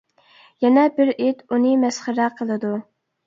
يەنە 0.63 0.85
بىر 0.95 1.11
ئىت 1.25 1.45
ئۇنى 1.57 1.75
مەسخىرە 1.83 2.31
قىلىدۇ. 2.41 2.73